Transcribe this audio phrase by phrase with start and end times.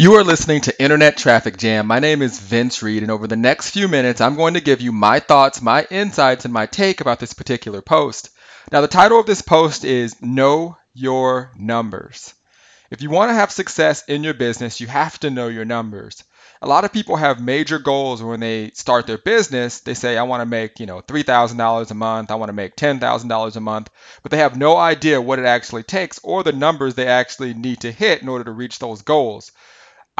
[0.00, 1.86] You are listening to Internet Traffic Jam.
[1.86, 4.80] My name is Vince Reed, and over the next few minutes, I'm going to give
[4.80, 8.30] you my thoughts, my insights, and my take about this particular post.
[8.72, 12.32] Now, the title of this post is Know Your Numbers.
[12.90, 16.24] If you want to have success in your business, you have to know your numbers
[16.62, 19.80] a lot of people have major goals when they start their business.
[19.80, 22.30] They say, I want to make, you know, $3,000 a month.
[22.30, 23.88] I want to make $10,000 a month,
[24.22, 27.80] but they have no idea what it actually takes or the numbers they actually need
[27.80, 29.52] to hit in order to reach those goals.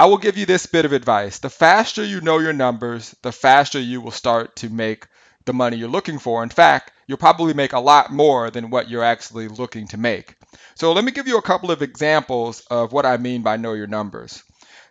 [0.00, 1.40] I will give you this bit of advice.
[1.40, 5.06] The faster you know your numbers, the faster you will start to make
[5.44, 6.42] the money you're looking for.
[6.42, 10.36] In fact, you'll probably make a lot more than what you're actually looking to make.
[10.74, 13.74] So let me give you a couple of examples of what I mean by know
[13.74, 14.42] your numbers.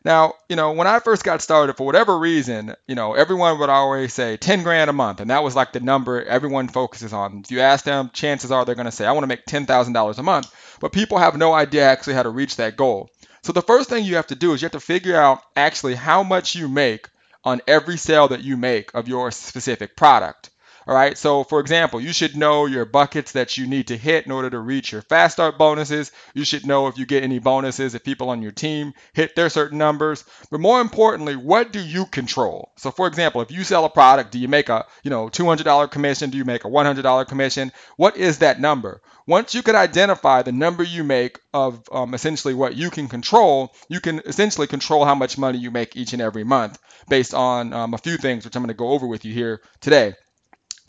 [0.05, 3.69] Now, you know, when I first got started, for whatever reason, you know, everyone would
[3.69, 7.41] always say 10 grand a month, and that was like the number everyone focuses on.
[7.43, 10.17] If you ask them, chances are they're going to say, I want to make $10,000
[10.17, 10.77] a month.
[10.79, 13.09] But people have no idea actually how to reach that goal.
[13.41, 15.95] So the first thing you have to do is you have to figure out actually
[15.95, 17.09] how much you make
[17.43, 20.49] on every sale that you make of your specific product.
[20.87, 24.25] All right, so for example, you should know your buckets that you need to hit
[24.25, 26.11] in order to reach your fast start bonuses.
[26.33, 29.49] You should know if you get any bonuses if people on your team hit their
[29.49, 30.23] certain numbers.
[30.49, 32.71] But more importantly, what do you control?
[32.77, 35.91] So for example, if you sell a product, do you make a, you know, $200
[35.91, 36.29] commission?
[36.29, 37.71] Do you make a $100 commission?
[37.97, 39.01] What is that number?
[39.27, 43.75] Once you can identify the number you make of um, essentially what you can control,
[43.87, 47.71] you can essentially control how much money you make each and every month based on
[47.73, 50.15] um, a few things, which I'm going to go over with you here today.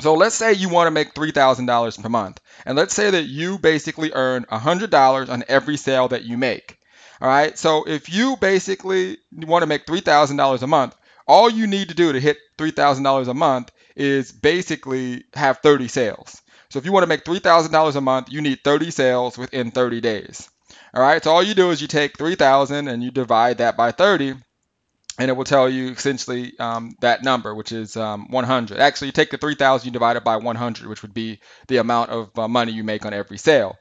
[0.00, 2.40] So let's say you want to make $3,000 per month.
[2.64, 6.78] And let's say that you basically earn $100 on every sale that you make.
[7.20, 7.56] All right.
[7.58, 12.12] So if you basically want to make $3,000 a month, all you need to do
[12.12, 16.40] to hit $3,000 a month is basically have 30 sales.
[16.70, 20.00] So if you want to make $3,000 a month, you need 30 sales within 30
[20.00, 20.48] days.
[20.94, 21.22] All right.
[21.22, 24.34] So all you do is you take 3,000 and you divide that by 30
[25.19, 28.78] and it will tell you essentially um, that number, which is um, 100.
[28.78, 32.11] Actually, you take the 3,000, you divide it by 100, which would be the amount
[32.11, 33.77] of uh, money you make on every sale.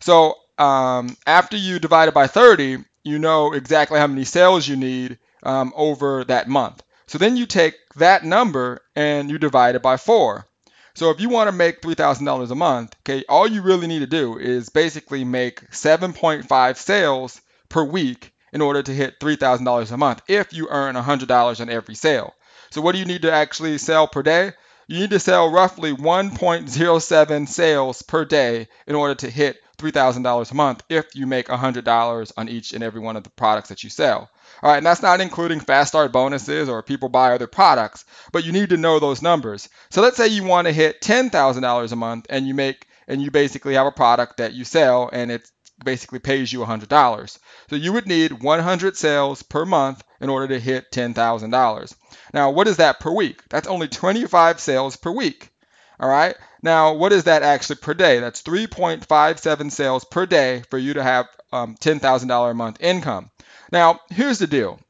[0.00, 4.76] So um, after you divide it by 30, you know exactly how many sales you
[4.76, 6.82] need um, over that month.
[7.06, 10.46] So then you take that number and you divide it by four.
[10.94, 14.06] So if you want to make $3,000 a month, okay, all you really need to
[14.06, 20.22] do is basically make 7.5 sales per week in order to hit $3,000 a month
[20.28, 22.32] if you earn $100 on every sale.
[22.70, 24.52] So, what do you need to actually sell per day?
[24.86, 30.54] You need to sell roughly 1.07 sales per day in order to hit $3,000 a
[30.54, 33.90] month if you make $100 on each and every one of the products that you
[33.90, 34.30] sell.
[34.62, 38.44] All right, and that's not including fast start bonuses or people buy other products, but
[38.44, 39.68] you need to know those numbers.
[39.90, 43.30] So let's say you want to hit $10,000 a month and you make and you
[43.30, 45.50] basically have a product that you sell and it's
[45.82, 47.38] basically pays you $100.
[47.70, 51.94] So you would need 100 sales per month in order to hit $10,000.
[52.32, 53.42] Now, what is that per week?
[53.48, 55.50] That's only 25 sales per week.
[55.98, 56.34] All right.
[56.62, 58.20] Now, what is that actually per day?
[58.20, 63.30] That's 3.57 sales per day for you to have um, $10,000 a month income.
[63.70, 64.80] Now, here's the deal.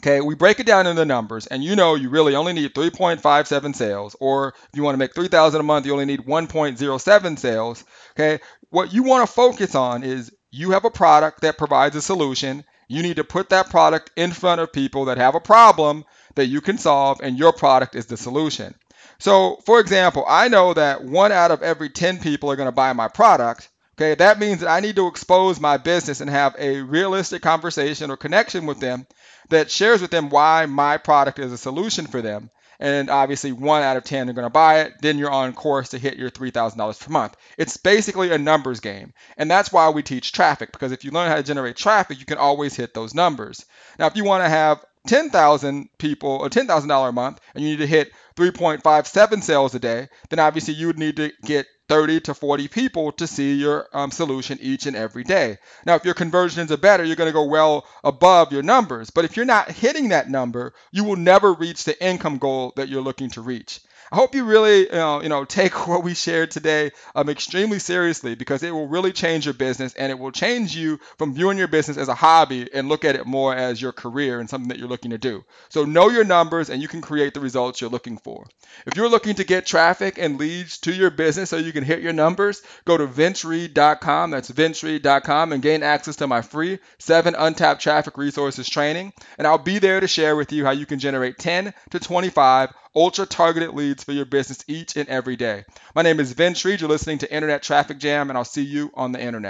[0.00, 3.76] Okay, we break it down into numbers, and you know you really only need 3.57
[3.76, 7.84] sales, or if you want to make 3,000 a month, you only need 1.07 sales.
[8.12, 12.02] Okay, what you want to focus on is you have a product that provides a
[12.02, 12.64] solution.
[12.88, 16.46] You need to put that product in front of people that have a problem that
[16.46, 18.74] you can solve, and your product is the solution.
[19.18, 22.72] So, for example, I know that one out of every 10 people are going to
[22.72, 23.68] buy my product.
[24.00, 28.10] Okay, that means that I need to expose my business and have a realistic conversation
[28.10, 29.06] or connection with them
[29.50, 32.48] that shares with them why my product is a solution for them.
[32.78, 34.94] And obviously, one out of 10 are going to buy it.
[35.02, 37.36] Then you're on course to hit your $3,000 per month.
[37.58, 39.12] It's basically a numbers game.
[39.36, 42.24] And that's why we teach traffic, because if you learn how to generate traffic, you
[42.24, 43.66] can always hit those numbers.
[43.98, 47.80] Now, if you want to have 10,000 people or $10,000 a month and you need
[47.80, 52.34] to hit 3.57 sales a day, then obviously you would need to get 30 to
[52.34, 55.58] 40 people to see your um, solution each and every day.
[55.84, 59.10] Now, if your conversions are better, you're going to go well above your numbers.
[59.10, 62.88] But if you're not hitting that number, you will never reach the income goal that
[62.88, 63.80] you're looking to reach.
[64.12, 68.34] I hope you really, know, you know, take what we shared today um, extremely seriously
[68.34, 71.68] because it will really change your business and it will change you from viewing your
[71.68, 74.78] business as a hobby and look at it more as your career and something that
[74.78, 75.44] you're looking to do.
[75.68, 78.46] So know your numbers and you can create the results you're looking for.
[78.86, 82.00] If you're looking to get traffic and leads to your business so you can hit
[82.00, 84.30] your numbers, go to vincereed.com.
[84.30, 89.12] That's vincereed.com and gain access to my free seven untapped traffic resources training.
[89.38, 92.70] And I'll be there to share with you how you can generate 10 to 25
[92.94, 95.64] ultra targeted leads for your business each and every day.
[95.94, 96.80] My name is Vince Reed.
[96.80, 99.48] You're listening to Internet Traffic Jam, and I'll see you on the internet.